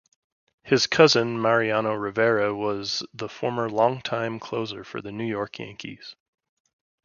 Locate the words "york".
5.27-5.59